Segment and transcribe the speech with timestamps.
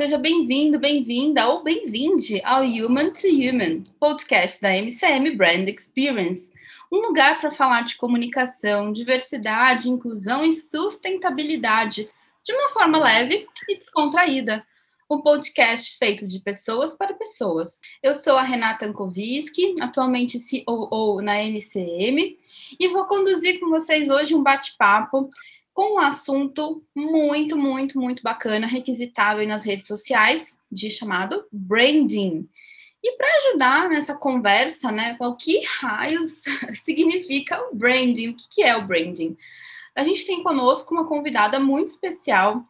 [0.00, 6.50] seja bem-vindo, bem-vinda ou bem-vinde ao Human to Human, podcast da MCM Brand Experience,
[6.90, 12.08] um lugar para falar de comunicação, diversidade, inclusão e sustentabilidade
[12.42, 14.66] de uma forma leve e descontraída.
[15.10, 17.68] Um podcast feito de pessoas para pessoas.
[18.02, 22.38] Eu sou a Renata Ankoviski, atualmente COO na MCM,
[22.78, 25.28] e vou conduzir com vocês hoje um bate-papo
[25.72, 32.48] com um assunto muito, muito, muito bacana, requisitável nas redes sociais, de chamado branding.
[33.02, 36.42] E para ajudar nessa conversa, né, o que raios
[36.74, 38.28] significa o branding?
[38.28, 39.36] O que é o branding?
[39.94, 42.62] A gente tem conosco uma convidada muito especial,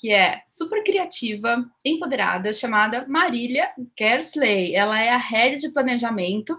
[0.00, 4.74] que é super criativa, empoderada, chamada Marília Kersley.
[4.74, 6.58] Ela é a head de planejamento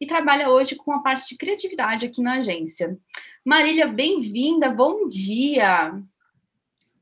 [0.00, 2.98] e trabalha hoje com a parte de criatividade aqui na agência.
[3.44, 6.02] Marília, bem-vinda, bom dia.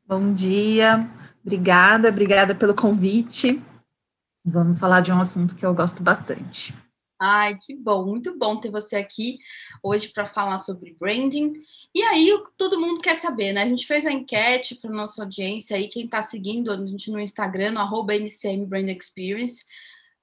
[0.05, 1.09] Bom dia,
[1.41, 3.62] obrigada, obrigada pelo convite.
[4.45, 6.75] Vamos falar de um assunto que eu gosto bastante.
[7.17, 9.39] Ai, que bom, muito bom ter você aqui
[9.81, 11.63] hoje para falar sobre branding.
[11.95, 13.63] E aí, todo mundo quer saber, né?
[13.63, 17.20] A gente fez a enquete para nossa audiência aí, quem está seguindo a gente no
[17.20, 19.65] Instagram, no arroba MCM Brand Experience,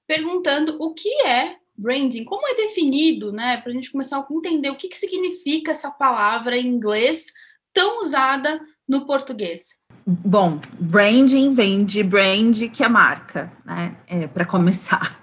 [0.06, 3.56] perguntando o que é branding, como é definido, né?
[3.58, 7.26] Para a gente começar a entender o que, que significa essa palavra em inglês
[7.72, 9.80] tão usada no português.
[10.06, 13.96] Bom, branding vem de brand, que é marca, né?
[14.06, 15.18] É, Para começar.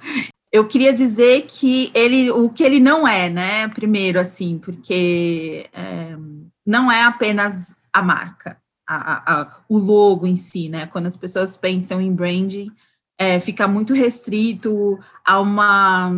[0.51, 3.67] Eu queria dizer que ele, o que ele não é, né?
[3.67, 6.15] Primeiro, assim, porque é,
[6.65, 10.87] não é apenas a marca, a, a, o logo em si, né?
[10.87, 12.71] Quando as pessoas pensam em branding,
[13.17, 16.11] é, fica muito restrito a uma,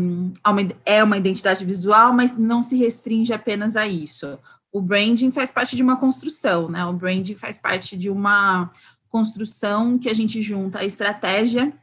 [0.43, 4.37] a uma, é uma identidade visual, mas não se restringe apenas a isso.
[4.71, 6.85] O branding faz parte de uma construção, né?
[6.85, 8.69] O branding faz parte de uma
[9.07, 11.73] construção que a gente junta a estratégia,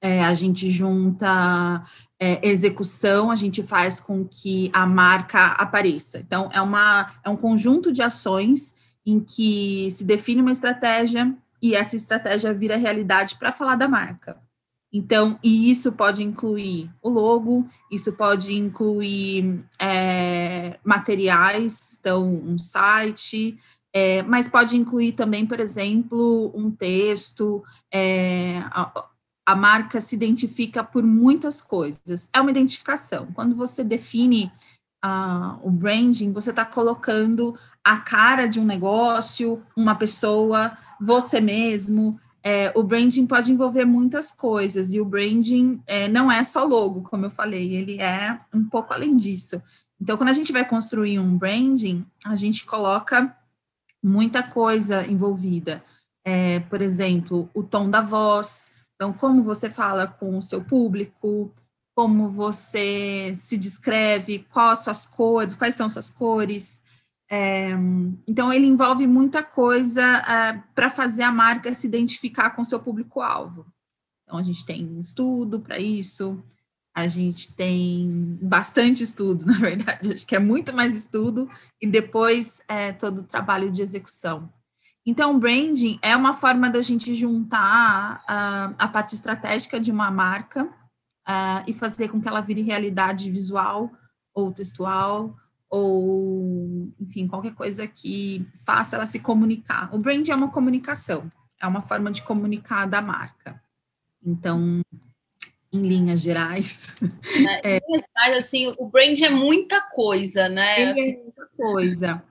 [0.00, 1.84] é, a gente junta
[2.18, 6.18] é, execução, a gente faz com que a marca apareça.
[6.18, 11.74] Então, é, uma, é um conjunto de ações em que se define uma estratégia, e
[11.74, 14.40] essa estratégia vira realidade para falar da marca.
[14.92, 23.56] Então, e isso pode incluir o logo, isso pode incluir é, materiais, então, um site,
[23.92, 27.62] é, mas pode incluir também, por exemplo, um texto.
[27.92, 29.04] É, a,
[29.46, 32.28] a, marca se identifica por muitas coisas.
[32.32, 33.28] É uma identificação.
[33.32, 34.50] Quando você define
[35.04, 40.70] uh, o branding, você está colocando a cara de um negócio, uma pessoa,
[41.00, 42.18] você mesmo.
[42.42, 47.02] É, o branding pode envolver muitas coisas, e o branding é, não é só logo,
[47.02, 49.62] como eu falei, ele é um pouco além disso.
[50.00, 53.36] Então, quando a gente vai construir um branding, a gente coloca
[54.02, 55.84] muita coisa envolvida.
[56.24, 61.50] É, por exemplo, o tom da voz, então, como você fala com o seu público,
[61.96, 66.82] como você se descreve, quais suas cores, quais são suas cores,
[67.32, 67.70] é,
[68.28, 73.66] então, ele envolve muita coisa é, para fazer a marca se identificar com seu público-alvo.
[74.24, 76.42] Então, a gente tem estudo para isso,
[76.92, 81.48] a gente tem bastante estudo, na verdade, acho que é muito mais estudo,
[81.80, 84.52] e depois é, todo o trabalho de execução.
[85.06, 90.64] Então, branding é uma forma da gente juntar a, a parte estratégica de uma marca
[90.64, 93.90] uh, e fazer com que ela vire realidade visual
[94.34, 95.34] ou textual
[95.70, 99.94] ou, enfim, qualquer coisa que faça ela se comunicar.
[99.94, 101.30] O brand é uma comunicação,
[101.62, 103.62] é uma forma de comunicar da marca.
[104.22, 104.82] Então,
[105.72, 106.94] em linhas gerais.
[107.62, 110.80] É, em linhas gerais, assim, o brand é muita coisa, né?
[110.80, 112.24] Ele é assim, é muita coisa.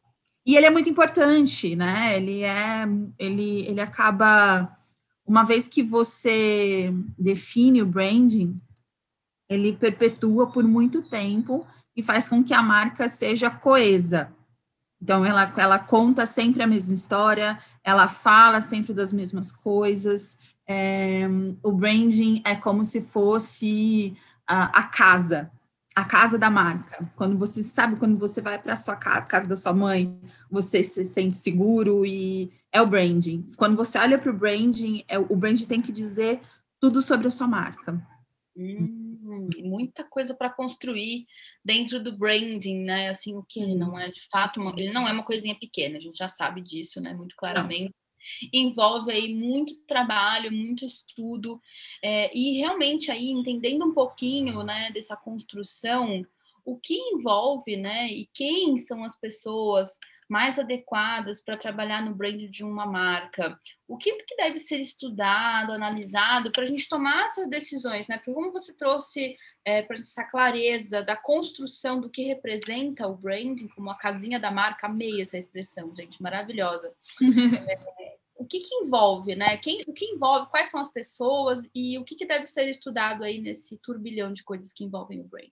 [0.45, 2.17] E ele é muito importante, né?
[2.17, 2.85] Ele é,
[3.17, 4.77] ele, ele acaba,
[5.25, 8.57] uma vez que você define o branding,
[9.47, 11.65] ele perpetua por muito tempo
[11.99, 14.33] e faz com que a marca seja coesa.
[15.01, 20.39] Então, ela, ela conta sempre a mesma história, ela fala sempre das mesmas coisas.
[20.67, 21.27] É,
[21.63, 24.15] o branding é como se fosse
[24.45, 25.49] a, a, casa,
[25.95, 27.01] a casa da marca.
[27.15, 30.83] Quando você sabe, quando você vai para a sua casa, casa da sua mãe, você
[30.83, 33.45] se sente seguro e é o branding.
[33.57, 36.41] Quando você olha para o branding, é, o branding tem que dizer
[36.79, 38.01] tudo sobre a sua marca.
[38.55, 38.98] Hum
[39.59, 41.25] muita coisa para construir
[41.63, 43.09] dentro do branding, né?
[43.09, 45.97] Assim, o que ele não é de fato, uma, ele não é uma coisinha pequena,
[45.97, 47.13] a gente já sabe disso, né?
[47.13, 47.93] Muito claramente.
[47.93, 48.49] Não.
[48.53, 51.59] Envolve aí muito trabalho, muito estudo,
[52.03, 56.25] é, e realmente aí entendendo um pouquinho, né, dessa construção,
[56.65, 59.97] o que envolve, né, e quem são as pessoas
[60.29, 63.59] mais adequadas para trabalhar no brand de uma marca?
[63.87, 68.17] O que, que deve ser estudado, analisado para a gente tomar essas decisões, né?
[68.17, 69.35] Porque como você trouxe
[69.65, 74.51] é, para essa clareza da construção do que representa o branding, como a casinha da
[74.51, 76.93] marca, amei essa expressão, gente, maravilhosa.
[77.99, 79.57] é, o que, que envolve, né?
[79.57, 83.23] Quem, o que envolve, quais são as pessoas e o que, que deve ser estudado
[83.23, 85.51] aí nesse turbilhão de coisas que envolvem o branding?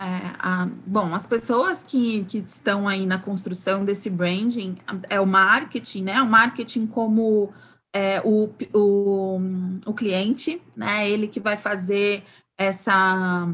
[0.00, 4.78] É, a, bom, as pessoas que, que estão aí na construção desse branding
[5.10, 6.22] é o marketing, né?
[6.22, 7.52] O marketing como
[7.92, 9.38] é, o, o,
[9.84, 11.06] o cliente, né?
[11.06, 12.24] Ele que vai fazer
[12.56, 13.46] essa,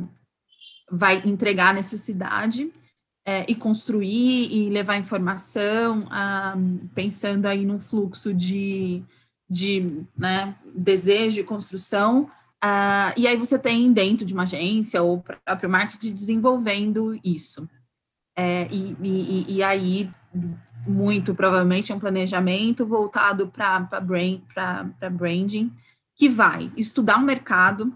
[0.88, 2.72] vai entregar a necessidade
[3.26, 6.54] é, e construir e levar informação, ah,
[6.94, 9.02] pensando aí num fluxo de,
[9.50, 9.84] de
[10.16, 12.31] né, desejo e construção,
[12.64, 17.69] Uh, e aí você tem dentro de uma agência ou próprio marketing desenvolvendo isso.
[18.38, 20.11] É, e, e, e, aí,
[20.87, 24.41] muito provavelmente, é um planejamento voltado para brand,
[25.12, 25.73] branding,
[26.14, 27.94] que vai estudar o mercado,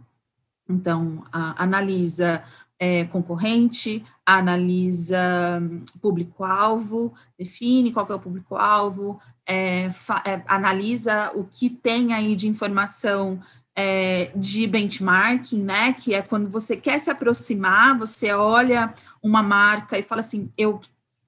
[0.67, 2.43] então, analisa
[2.79, 5.61] é, concorrente, analisa
[6.01, 9.87] público-alvo, define qual é o público-alvo, é,
[10.25, 13.39] é, analisa o que tem aí de informação
[13.77, 15.93] é, de benchmarking, né?
[15.93, 20.81] Que é quando você quer se aproximar, você olha uma marca e fala assim, eu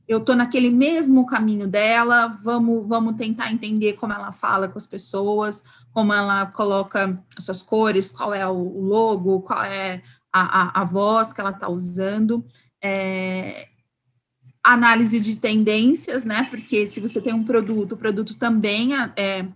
[0.09, 4.87] eu tô naquele mesmo caminho dela, vamos, vamos tentar entender como ela fala com as
[4.87, 5.63] pessoas,
[5.93, 10.03] como ela coloca as suas cores, qual é o logo, qual é
[10.33, 12.45] a, a, a voz que ela está usando.
[12.83, 13.69] É,
[14.63, 16.47] análise de tendências, né?
[16.51, 19.49] Porque se você tem um produto, o produto também é, é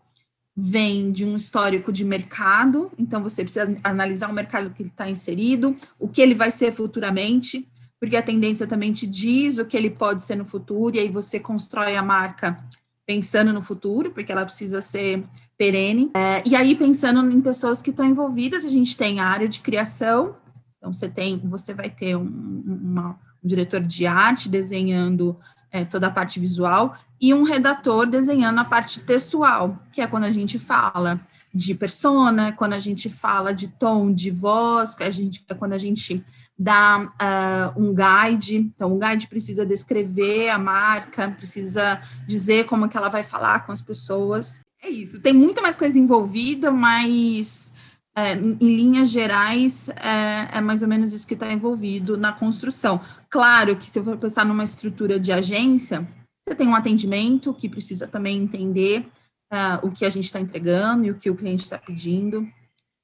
[0.57, 5.09] vem de um histórico de mercado, então você precisa analisar o mercado que ele está
[5.09, 7.69] inserido, o que ele vai ser futuramente,
[8.01, 11.11] porque a tendência também te diz o que ele pode ser no futuro, e aí
[11.11, 12.59] você constrói a marca
[13.07, 15.23] pensando no futuro, porque ela precisa ser
[15.59, 16.11] perene.
[16.17, 19.61] É, e aí, pensando em pessoas que estão envolvidas, a gente tem a área de
[19.61, 20.37] criação,
[20.77, 23.11] então você tem, você vai ter um, uma,
[23.43, 25.39] um diretor de arte desenhando
[25.71, 30.25] é, toda a parte visual, e um redator desenhando a parte textual, que é quando
[30.25, 31.21] a gente fala
[31.53, 35.73] de persona, quando a gente fala de tom de voz, que a gente, é quando
[35.73, 36.23] a gente
[36.59, 42.97] dá uh, um guide, então o guide precisa descrever a marca, precisa dizer como que
[42.97, 44.61] ela vai falar com as pessoas.
[44.83, 47.73] É isso, tem muito mais coisa envolvida, mas
[48.17, 52.99] é, em linhas gerais, é, é, mais ou menos isso que está envolvido na construção.
[53.29, 56.09] Claro que se eu for pensar numa estrutura de agência,
[56.43, 59.07] você tem um atendimento que precisa também entender
[59.53, 62.49] uh, o que a gente está entregando e o que o cliente está pedindo.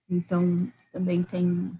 [0.08, 0.40] Então,
[0.92, 1.70] também tem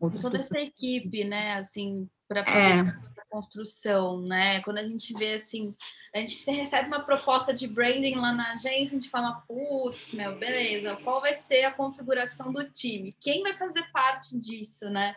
[0.00, 0.50] outras Toda pessoas.
[0.50, 2.44] essa equipe, né, assim, para é.
[2.44, 4.60] poder é construção, né?
[4.62, 5.74] Quando a gente vê assim,
[6.14, 10.36] a gente recebe uma proposta de branding lá na agência, a gente fala, putz, meu,
[10.36, 13.16] beleza, qual vai ser a configuração do time?
[13.20, 15.14] Quem vai fazer parte disso, né?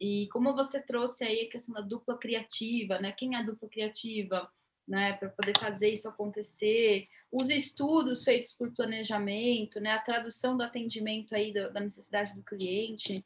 [0.00, 3.12] E como você trouxe aí a questão da dupla criativa, né?
[3.12, 4.50] Quem é a dupla criativa,
[4.88, 5.12] né?
[5.12, 9.92] Para poder fazer isso acontecer, os estudos feitos por planejamento, né?
[9.92, 13.24] A tradução do atendimento aí da, da necessidade do cliente,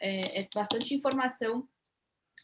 [0.00, 1.68] é, é bastante informação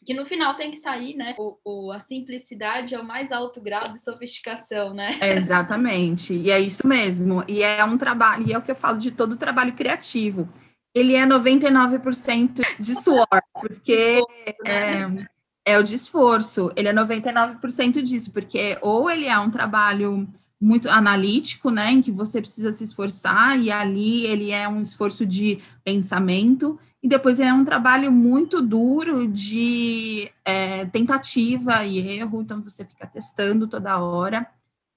[0.05, 1.35] que no final tem que sair, né?
[1.37, 5.17] O, o, a simplicidade é o mais alto grau de sofisticação, né?
[5.21, 7.43] exatamente, e é isso mesmo.
[7.47, 10.47] E é um trabalho, e é o que eu falo de todo trabalho criativo.
[10.93, 13.25] Ele é 99% de suor,
[13.59, 14.21] porque
[14.63, 15.27] né?
[15.65, 16.71] é, é o de esforço.
[16.75, 20.27] Ele é 99% disso, porque ou ele é um trabalho
[20.61, 25.25] muito analítico, né, em que você precisa se esforçar, e ali ele é um esforço
[25.25, 32.61] de pensamento, e depois é um trabalho muito duro de é, tentativa e erro, então
[32.61, 34.47] você fica testando toda hora,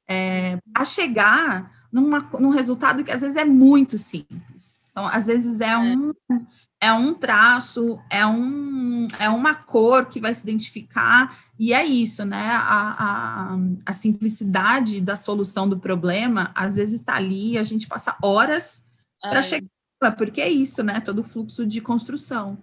[0.09, 4.87] é, a chegar numa, num resultado que às vezes é muito simples.
[4.89, 5.79] Então, às vezes é, é.
[5.79, 6.13] um,
[6.81, 12.25] é um traço, é, um, é uma cor que vai se identificar, e é isso,
[12.25, 12.51] né?
[12.53, 18.17] A, a, a simplicidade da solução do problema, às vezes está ali, a gente passa
[18.23, 18.85] horas
[19.21, 19.76] para chegar
[20.17, 21.01] porque é isso, né?
[21.01, 22.63] Todo o fluxo de construção.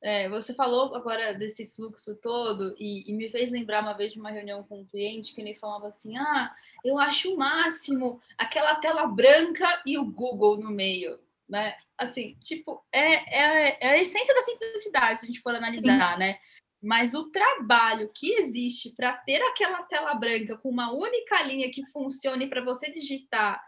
[0.00, 4.20] É, você falou agora desse fluxo todo e, e, me fez lembrar uma vez de
[4.20, 8.76] uma reunião com um cliente que ele falava assim: Ah, eu acho o máximo aquela
[8.76, 11.76] tela branca e o Google no meio, né?
[11.96, 16.18] Assim, tipo, é, é, é a essência da simplicidade, se a gente for analisar, Sim.
[16.20, 16.38] né?
[16.80, 21.84] Mas o trabalho que existe para ter aquela tela branca com uma única linha que
[21.86, 23.60] funcione para você digitar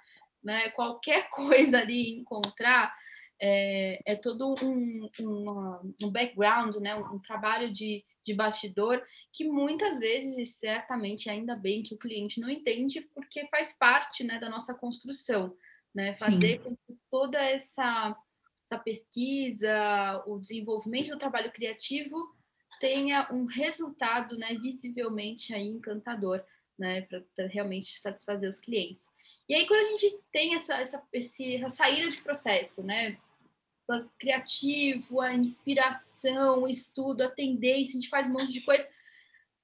[0.42, 2.94] né, qualquer coisa ali encontrar,
[3.40, 9.44] é, é todo um, um, um background, né, um, um trabalho de, de bastidor que
[9.44, 14.38] muitas vezes, e certamente ainda bem que o cliente não entende, porque faz parte né,
[14.38, 15.56] da nossa construção,
[15.94, 16.16] né?
[16.18, 16.58] Fazer Sim.
[16.58, 18.16] com que toda essa,
[18.64, 22.16] essa pesquisa, o desenvolvimento do trabalho criativo
[22.78, 26.42] tenha um resultado né, visivelmente aí encantador,
[26.78, 29.08] né, para realmente satisfazer os clientes.
[29.50, 33.18] E aí, quando a gente tem essa, essa, esse, essa saída de processo, né,
[34.16, 38.88] criativo, a inspiração, o estudo, a tendência, a gente faz um monte de coisa.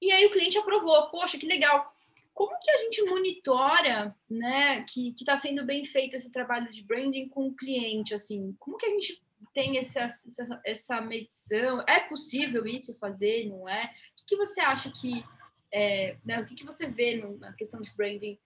[0.02, 1.94] E aí o cliente aprovou, poxa, que legal.
[2.34, 7.28] Como que a gente monitora, né, que está sendo bem feito esse trabalho de branding
[7.28, 8.56] com o cliente, assim?
[8.58, 9.22] Como que a gente
[9.54, 11.84] tem essa, essa, essa medição?
[11.86, 13.84] É possível isso fazer, não é?
[13.84, 15.24] O que, que você acha que,
[15.72, 18.36] é, né, o que, que você vê no, na questão de branding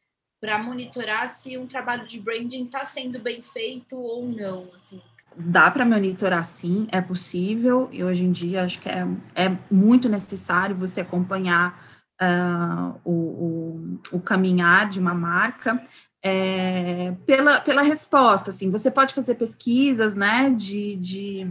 [0.41, 5.01] para monitorar se um trabalho de branding está sendo bem feito ou não, assim?
[5.37, 10.09] dá para monitorar sim, é possível, e hoje em dia acho que é, é muito
[10.09, 11.83] necessário você acompanhar
[12.21, 15.83] uh, o, o, o, caminhar de uma marca.
[16.23, 21.51] É, pela, pela resposta, assim, você pode fazer pesquisas, né, de, de,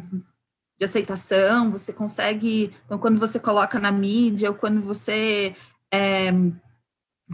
[0.77, 5.55] de aceitação, você consegue, então, quando você coloca na mídia, ou quando você
[5.91, 6.31] é,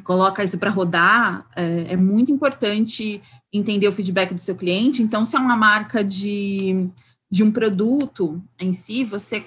[0.04, 3.22] coloca isso para rodar, é, é, muito importante
[3.52, 5.02] entender o feedback do seu cliente.
[5.02, 6.90] Então, se é uma marca de,
[7.32, 9.46] de um produto em si, você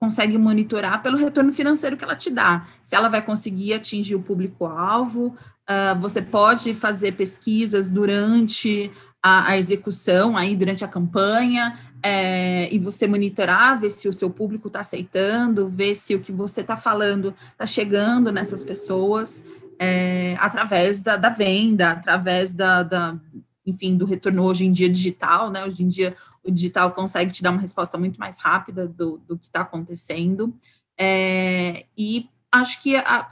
[0.00, 2.64] consegue monitorar pelo retorno financeiro que ela te dá.
[2.80, 5.34] Se ela vai conseguir atingir o público-alvo,
[5.68, 12.78] uh, você pode fazer pesquisas durante a, a execução, aí durante a campanha, é, e
[12.78, 16.76] você monitorar, ver se o seu público está aceitando, ver se o que você está
[16.76, 19.44] falando está chegando nessas pessoas,
[19.78, 23.18] é, através da, da, venda, através da, da,
[23.66, 25.64] enfim, do retorno hoje em dia digital, né?
[25.64, 29.36] Hoje em dia o digital consegue te dar uma resposta muito mais rápida do, do
[29.36, 30.54] que está acontecendo.
[30.98, 33.28] É, e acho que a,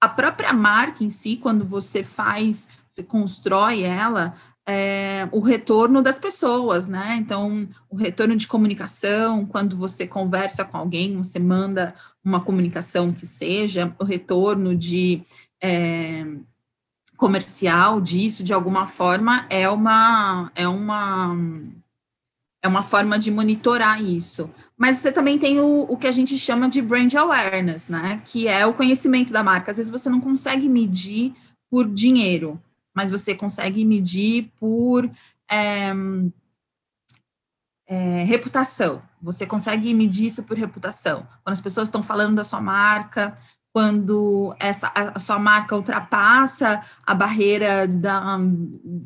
[0.00, 4.34] a própria marca em si, quando você faz, você constrói ela,
[4.70, 7.16] é, o retorno das pessoas, né?
[7.18, 11.88] Então, o retorno de comunicação, quando você conversa com alguém, você manda
[12.22, 15.22] uma comunicação que seja, o retorno de
[15.58, 16.22] é,
[17.16, 21.34] comercial disso, de alguma forma, é uma, é uma
[22.62, 24.50] é uma forma de monitorar isso.
[24.76, 28.20] Mas você também tem o, o que a gente chama de brand awareness, né?
[28.26, 29.70] Que é o conhecimento da marca.
[29.70, 31.34] Às vezes você não consegue medir
[31.70, 32.60] por dinheiro,
[32.98, 35.08] mas você consegue medir por
[35.48, 35.92] é,
[37.86, 38.98] é, reputação.
[39.22, 41.24] Você consegue medir isso por reputação.
[41.44, 43.36] Quando as pessoas estão falando da sua marca,
[43.72, 48.36] quando essa, a sua marca ultrapassa a barreira da,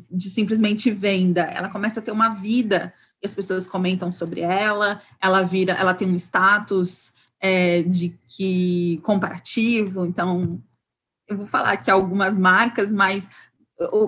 [0.09, 4.99] de simplesmente venda, ela começa a ter uma vida e as pessoas comentam sobre ela,
[5.21, 10.59] ela vira, ela tem um status é, de que comparativo, então
[11.27, 13.29] eu vou falar aqui algumas marcas, mas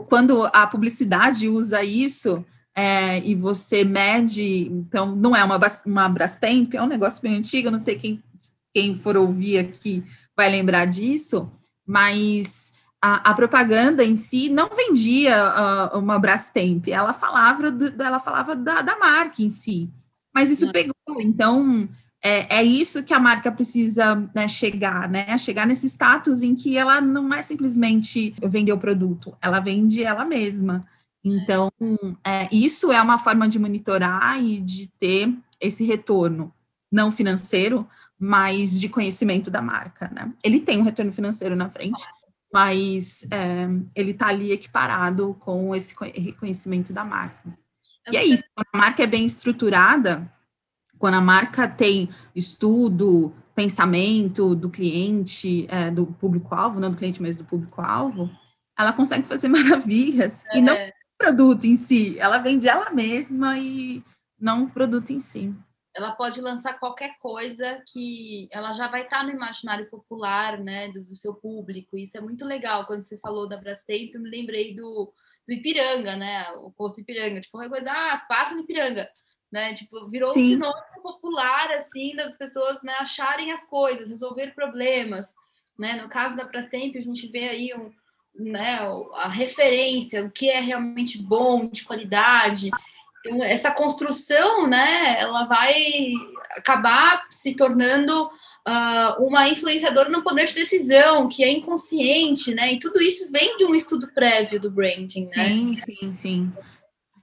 [0.07, 2.45] quando a publicidade usa isso
[2.75, 7.71] é, e você mede, então não é uma, uma Brastemp, é um negócio bem antigo,
[7.71, 8.23] não sei quem,
[8.73, 10.03] quem for ouvir aqui
[10.35, 11.49] vai lembrar disso,
[11.87, 15.35] mas a, a propaganda em si não vendia
[15.93, 19.89] uh, uma Brastemp, ela falava, do, ela falava da, da marca em si,
[20.33, 21.87] mas isso pegou, então
[22.25, 25.37] é, é isso que a marca precisa né, chegar, né?
[25.37, 30.25] Chegar nesse status em que ela não é simplesmente vender o produto, ela vende ela
[30.25, 30.81] mesma.
[31.23, 31.71] Então,
[32.25, 36.51] é, isso é uma forma de monitorar e de ter esse retorno,
[36.91, 40.33] não financeiro, mas de conhecimento da marca, né?
[40.43, 42.03] Ele tem um retorno financeiro na frente,
[42.51, 47.55] mas é, ele está ali equiparado com esse reconhecimento da marca.
[48.11, 50.31] E é isso, quando a marca é bem estruturada,
[50.97, 57.37] quando a marca tem estudo, pensamento do cliente, é, do público-alvo, não do cliente, mas
[57.37, 58.29] do público-alvo,
[58.77, 60.57] ela consegue fazer maravilhas, é.
[60.57, 64.03] e não o produto em si, ela vende ela mesma e
[64.39, 65.53] não o produto em si
[65.95, 71.01] ela pode lançar qualquer coisa que ela já vai estar no imaginário popular, né, do,
[71.05, 71.97] do seu público.
[71.97, 72.85] Isso é muito legal.
[72.85, 75.13] Quando você falou da Brastemp, eu me lembrei do,
[75.47, 79.09] do Ipiranga, né, o posto Ipiranga, tipo, qualquer coisa, ah, passa no Ipiranga,
[79.55, 80.41] né, tipo, virou Sim.
[80.41, 85.33] um sinônimo popular, assim, das pessoas, né, acharem as coisas, resolver problemas,
[85.79, 87.89] né, no caso da Brastemp, a gente vê aí um,
[88.37, 88.79] né,
[89.13, 92.69] a referência, o que é realmente bom, de qualidade,
[93.21, 96.11] então, essa construção, né, ela vai
[96.51, 102.73] acabar se tornando uh, uma influenciadora no poder de decisão, que é inconsciente, né?
[102.73, 105.49] E tudo isso vem de um estudo prévio do branding, né?
[105.49, 106.53] Sim, sim, sim.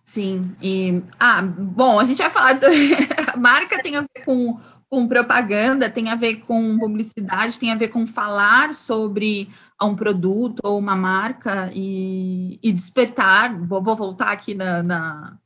[0.04, 2.68] Sim, e ah, bom, a gente vai falar da
[3.38, 4.58] marca tem a ver com,
[4.90, 9.48] com propaganda, tem a ver com publicidade, tem a ver com falar sobre
[9.80, 13.56] um produto ou uma marca e, e despertar.
[13.64, 15.38] Vou, vou, voltar aqui na, na,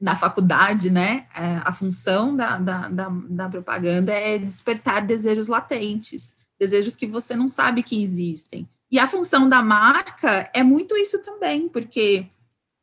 [0.00, 1.26] na faculdade, né?
[1.36, 7.36] É, a função da, da, da, da propaganda é despertar desejos latentes, desejos que você
[7.36, 8.66] não sabe que existem.
[8.90, 12.26] E a função da marca é muito isso também, porque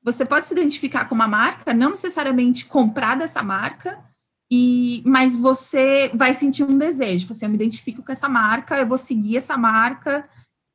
[0.04, 4.00] você pode se identificar com uma marca, não necessariamente comprar dessa marca,
[4.52, 7.28] e mas você vai sentir um desejo.
[7.28, 10.24] Você, eu me identifico com essa marca, eu vou seguir essa marca,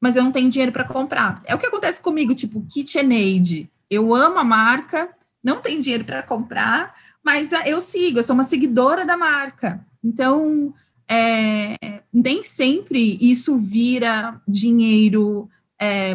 [0.00, 1.40] mas eu não tenho dinheiro para comprar.
[1.45, 3.71] É o que acontece comigo, tipo KitchenAid.
[3.90, 5.09] Eu amo a marca,
[5.43, 9.85] não tenho dinheiro para comprar, mas eu sigo, eu sou uma seguidora da marca.
[10.02, 10.75] Então,
[11.09, 15.49] é, nem sempre isso vira dinheiro
[15.81, 16.14] é,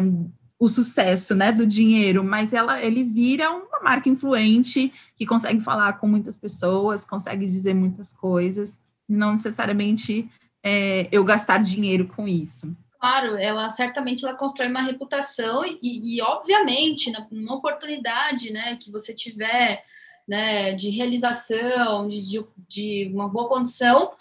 [0.60, 5.94] o sucesso né, do dinheiro, mas ela, ele vira uma marca influente que consegue falar
[5.94, 10.28] com muitas pessoas, consegue dizer muitas coisas, não necessariamente
[10.62, 12.70] é, eu gastar dinheiro com isso.
[13.00, 19.14] Claro, ela certamente ela constrói uma reputação e, e obviamente, numa oportunidade né, que você
[19.14, 19.82] tiver
[20.28, 24.12] né, de realização, de, de uma boa condição,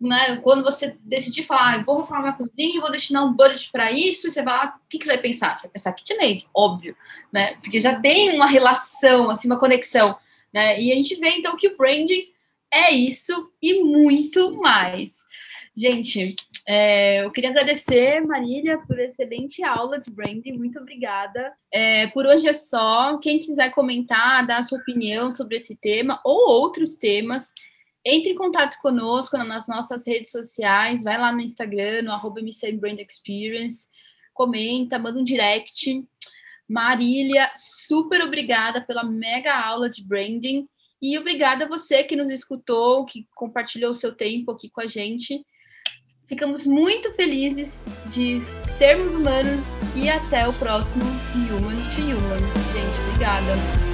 [0.00, 3.70] né, quando você decidir falar, ah, vou reformar a cozinha e vou destinar um budget
[3.70, 5.56] para isso, você vai lá, o que, que, você vai pensar?
[5.56, 6.96] Você vai pensar KitchenAid, óbvio,
[7.32, 7.54] né?
[7.62, 10.16] Porque já tem uma relação, assim, uma conexão,
[10.52, 10.80] né?
[10.80, 12.32] E a gente vê, então, que o branding
[12.72, 15.24] é isso e muito mais.
[15.76, 16.36] Gente,
[16.66, 20.52] é, eu queria agradecer, Marília, por excelente aula de branding.
[20.52, 21.52] Muito obrigada.
[21.72, 23.18] É, por hoje é só.
[23.18, 27.52] Quem quiser comentar, dar a sua opinião sobre esse tema ou outros temas,
[28.04, 33.86] entre em contato conosco nas nossas redes sociais, vai lá no Instagram, no arroba Experience,
[34.34, 36.04] comenta, manda um direct.
[36.68, 40.66] Marília, super obrigada pela mega aula de branding
[41.00, 44.86] e obrigada a você que nos escutou, que compartilhou o seu tempo aqui com a
[44.86, 45.44] gente.
[46.26, 48.40] Ficamos muito felizes de
[48.78, 49.60] sermos humanos
[49.94, 52.40] e até o próximo Human to Human.
[52.72, 53.93] Gente, obrigada.